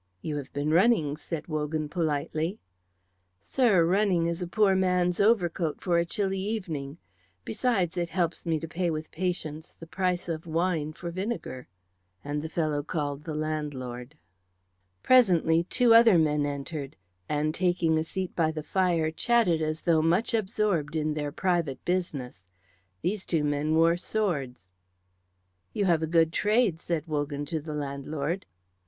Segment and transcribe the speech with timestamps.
[0.23, 2.57] "You have been running," said Wogan, politely.
[3.39, 6.97] "Sir, running is a poor man's overcoat for a chilly evening;
[7.45, 11.67] besides it helps me to pay with patience the price of wine for vinegar;"
[12.23, 14.17] and the fellow called the landlord.
[15.03, 16.95] Presently two other men entered,
[17.29, 21.31] and taking a seat by the fire chatted together as though much absorbed in their
[21.31, 22.43] private business.
[23.03, 24.71] These two men wore swords.
[25.73, 28.47] "You have a good trade," said Wogan to the landlord.